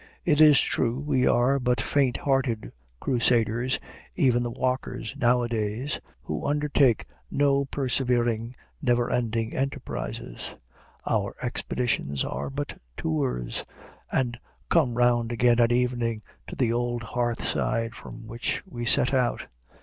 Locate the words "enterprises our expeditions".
9.53-12.25